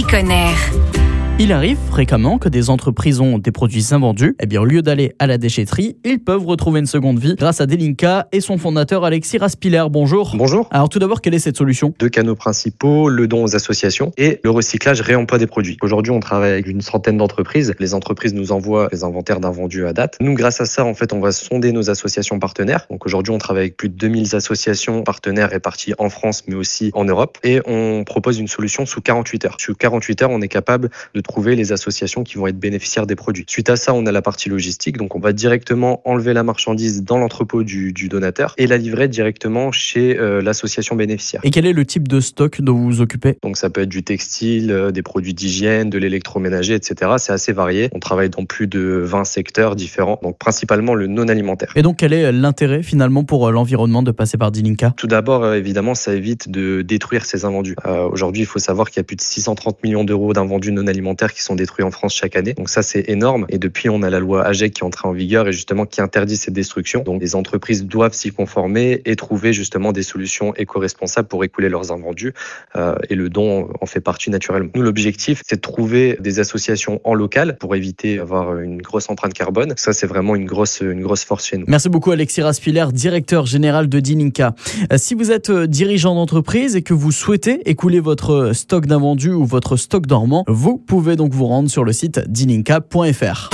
conner. 0.00 1.01
Il 1.44 1.50
arrive 1.50 1.78
fréquemment 1.90 2.38
que 2.38 2.48
des 2.48 2.70
entreprises 2.70 3.18
ont 3.18 3.36
des 3.36 3.50
produits 3.50 3.86
invendus. 3.90 4.36
Eh 4.38 4.46
bien, 4.46 4.60
au 4.60 4.64
lieu 4.64 4.80
d'aller 4.80 5.12
à 5.18 5.26
la 5.26 5.38
déchetterie, 5.38 5.96
ils 6.04 6.20
peuvent 6.20 6.46
retrouver 6.46 6.78
une 6.78 6.86
seconde 6.86 7.18
vie 7.18 7.34
grâce 7.34 7.60
à 7.60 7.66
Delinka 7.66 8.28
et 8.30 8.40
son 8.40 8.58
fondateur 8.58 9.02
Alexis 9.04 9.38
Raspiller. 9.38 9.82
Bonjour. 9.90 10.36
Bonjour. 10.36 10.68
Alors, 10.70 10.88
tout 10.88 11.00
d'abord, 11.00 11.20
quelle 11.20 11.34
est 11.34 11.40
cette 11.40 11.56
solution? 11.56 11.94
Deux 11.98 12.08
canaux 12.08 12.36
principaux, 12.36 13.08
le 13.08 13.26
don 13.26 13.42
aux 13.42 13.56
associations 13.56 14.12
et 14.16 14.38
le 14.44 14.50
recyclage 14.50 15.00
réemploi 15.00 15.40
des 15.40 15.48
produits. 15.48 15.78
Aujourd'hui, 15.82 16.12
on 16.12 16.20
travaille 16.20 16.52
avec 16.52 16.68
une 16.68 16.80
centaine 16.80 17.16
d'entreprises. 17.16 17.74
Les 17.80 17.92
entreprises 17.92 18.34
nous 18.34 18.52
envoient 18.52 18.88
les 18.92 19.02
inventaires 19.02 19.40
d'invendus 19.40 19.84
à 19.84 19.92
date. 19.92 20.18
Nous, 20.20 20.34
grâce 20.34 20.60
à 20.60 20.64
ça, 20.64 20.84
en 20.84 20.94
fait, 20.94 21.12
on 21.12 21.18
va 21.18 21.32
sonder 21.32 21.72
nos 21.72 21.90
associations 21.90 22.38
partenaires. 22.38 22.86
Donc 22.88 23.04
aujourd'hui, 23.04 23.32
on 23.32 23.38
travaille 23.38 23.62
avec 23.62 23.76
plus 23.76 23.88
de 23.88 23.96
2000 23.96 24.36
associations 24.36 25.02
partenaires 25.02 25.50
réparties 25.50 25.94
en 25.98 26.08
France, 26.08 26.44
mais 26.46 26.54
aussi 26.54 26.92
en 26.94 27.04
Europe. 27.04 27.38
Et 27.42 27.60
on 27.66 28.04
propose 28.04 28.38
une 28.38 28.46
solution 28.46 28.86
sous 28.86 29.00
48 29.00 29.46
heures. 29.46 29.56
Sous 29.58 29.74
48 29.74 30.22
heures, 30.22 30.30
on 30.30 30.40
est 30.40 30.46
capable 30.46 30.88
de 31.16 31.20
trouver 31.32 31.56
les 31.56 31.72
associations 31.72 32.24
qui 32.24 32.36
vont 32.36 32.46
être 32.46 32.58
bénéficiaires 32.58 33.06
des 33.06 33.16
produits. 33.16 33.46
Suite 33.48 33.70
à 33.70 33.76
ça, 33.76 33.94
on 33.94 34.04
a 34.04 34.12
la 34.12 34.20
partie 34.20 34.50
logistique. 34.50 34.98
Donc, 34.98 35.16
on 35.16 35.18
va 35.18 35.32
directement 35.32 36.02
enlever 36.04 36.34
la 36.34 36.42
marchandise 36.42 37.04
dans 37.04 37.16
l'entrepôt 37.16 37.62
du, 37.62 37.94
du, 37.94 38.10
donateur 38.10 38.52
et 38.58 38.66
la 38.66 38.76
livrer 38.76 39.08
directement 39.08 39.72
chez 39.72 40.18
euh, 40.18 40.42
l'association 40.42 40.94
bénéficiaire. 40.94 41.40
Et 41.42 41.50
quel 41.50 41.64
est 41.64 41.72
le 41.72 41.86
type 41.86 42.06
de 42.06 42.20
stock 42.20 42.60
dont 42.60 42.74
vous 42.74 42.84
vous 42.84 43.00
occupez? 43.00 43.38
Donc, 43.42 43.56
ça 43.56 43.70
peut 43.70 43.80
être 43.80 43.88
du 43.88 44.02
textile, 44.02 44.70
euh, 44.70 44.90
des 44.90 45.00
produits 45.00 45.32
d'hygiène, 45.32 45.88
de 45.88 45.96
l'électroménager, 45.96 46.74
etc. 46.74 47.12
C'est 47.16 47.32
assez 47.32 47.54
varié. 47.54 47.88
On 47.94 47.98
travaille 47.98 48.28
dans 48.28 48.44
plus 48.44 48.66
de 48.66 49.00
20 49.02 49.24
secteurs 49.24 49.74
différents. 49.74 50.20
Donc, 50.22 50.36
principalement 50.36 50.94
le 50.94 51.06
non 51.06 51.28
alimentaire. 51.28 51.72
Et 51.76 51.82
donc, 51.82 51.96
quel 51.96 52.12
est 52.12 52.30
l'intérêt 52.30 52.82
finalement 52.82 53.24
pour 53.24 53.48
euh, 53.48 53.52
l'environnement 53.52 54.02
de 54.02 54.10
passer 54.10 54.36
par 54.36 54.52
Dilinka 54.52 54.92
Tout 54.98 55.06
d'abord, 55.06 55.54
évidemment, 55.54 55.94
ça 55.94 56.14
évite 56.14 56.50
de 56.50 56.82
détruire 56.82 57.24
ces 57.24 57.46
invendus. 57.46 57.74
Aujourd'hui, 58.10 58.42
il 58.42 58.46
faut 58.46 58.58
savoir 58.58 58.90
qu'il 58.90 58.98
y 58.98 59.00
a 59.00 59.04
plus 59.04 59.16
de 59.16 59.22
630 59.22 59.82
millions 59.82 60.04
d'euros 60.04 60.34
d'invendus 60.34 60.72
non 60.72 60.86
alimentaires 60.86 61.21
qui 61.30 61.42
sont 61.42 61.54
détruits 61.54 61.84
en 61.84 61.90
France 61.90 62.14
chaque 62.14 62.36
année. 62.36 62.54
Donc 62.54 62.68
ça, 62.68 62.82
c'est 62.82 63.08
énorme. 63.08 63.46
Et 63.48 63.58
depuis, 63.58 63.88
on 63.88 64.02
a 64.02 64.10
la 64.10 64.18
loi 64.18 64.44
AGEC 64.44 64.74
qui 64.74 64.80
est 64.80 64.84
entrée 64.84 65.06
en 65.06 65.12
vigueur 65.12 65.48
et 65.48 65.52
justement 65.52 65.86
qui 65.86 66.00
interdit 66.00 66.36
cette 66.36 66.54
destruction. 66.54 67.02
Donc 67.02 67.20
les 67.20 67.34
entreprises 67.34 67.84
doivent 67.84 68.14
s'y 68.14 68.30
conformer 68.32 69.02
et 69.04 69.16
trouver 69.16 69.52
justement 69.52 69.92
des 69.92 70.02
solutions 70.02 70.54
éco-responsables 70.54 71.28
pour 71.28 71.44
écouler 71.44 71.68
leurs 71.68 71.92
invendus. 71.92 72.32
Euh, 72.76 72.94
et 73.10 73.14
le 73.14 73.28
don 73.28 73.68
en 73.80 73.86
fait 73.86 74.00
partie 74.00 74.30
naturellement. 74.30 74.70
Nous, 74.74 74.82
l'objectif, 74.82 75.42
c'est 75.46 75.56
de 75.56 75.60
trouver 75.60 76.16
des 76.20 76.40
associations 76.40 77.00
en 77.04 77.14
local 77.14 77.56
pour 77.58 77.76
éviter 77.76 78.16
d'avoir 78.16 78.58
une 78.58 78.80
grosse 78.80 79.10
empreinte 79.10 79.34
carbone. 79.34 79.74
Ça, 79.76 79.92
c'est 79.92 80.06
vraiment 80.06 80.34
une 80.34 80.46
grosse, 80.46 80.80
une 80.80 81.02
grosse 81.02 81.24
force 81.24 81.46
chez 81.46 81.58
nous. 81.58 81.66
Merci 81.68 81.88
beaucoup, 81.88 82.10
Alexis 82.10 82.42
Raspiller, 82.42 82.86
directeur 82.92 83.46
général 83.46 83.88
de 83.88 84.00
Dininka. 84.00 84.54
Si 84.96 85.14
vous 85.14 85.30
êtes 85.30 85.50
dirigeant 85.50 86.14
d'entreprise 86.14 86.76
et 86.76 86.82
que 86.82 86.94
vous 86.94 87.12
souhaitez 87.12 87.68
écouler 87.68 88.00
votre 88.00 88.52
stock 88.54 88.86
d'invendus 88.86 89.32
ou 89.32 89.44
votre 89.44 89.76
stock 89.76 90.06
dormant, 90.06 90.44
vous 90.48 90.78
pouvez 90.78 91.01
donc 91.10 91.32
vous 91.34 91.46
rendre 91.46 91.70
sur 91.70 91.84
le 91.84 91.92
site 91.92 92.20
dininka.fr. 92.28 93.50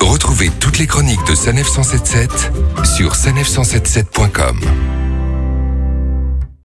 Retrouvez 0.00 0.50
toutes 0.60 0.78
les 0.78 0.86
chroniques 0.86 1.24
de 1.28 1.34
Sanef 1.34 1.68
177 1.68 2.52
sur 2.84 3.12
sanef177.com. 3.12 5.07